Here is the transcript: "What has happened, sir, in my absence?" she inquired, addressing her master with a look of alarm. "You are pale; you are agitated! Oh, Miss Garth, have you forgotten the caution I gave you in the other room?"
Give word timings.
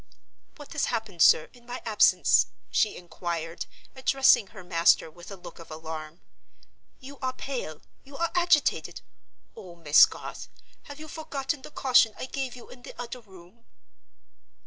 "What 0.55 0.71
has 0.73 0.85
happened, 0.85 1.21
sir, 1.21 1.47
in 1.53 1.67
my 1.67 1.79
absence?" 1.85 2.47
she 2.71 2.97
inquired, 2.97 3.67
addressing 3.95 4.47
her 4.47 4.63
master 4.63 5.11
with 5.11 5.29
a 5.29 5.35
look 5.35 5.59
of 5.59 5.69
alarm. 5.69 6.21
"You 6.99 7.19
are 7.19 7.33
pale; 7.33 7.83
you 8.03 8.17
are 8.17 8.31
agitated! 8.33 9.01
Oh, 9.55 9.75
Miss 9.75 10.07
Garth, 10.07 10.47
have 10.85 10.99
you 10.99 11.07
forgotten 11.07 11.61
the 11.61 11.69
caution 11.69 12.15
I 12.17 12.25
gave 12.25 12.55
you 12.55 12.67
in 12.67 12.81
the 12.81 12.99
other 12.99 13.19
room?" 13.21 13.63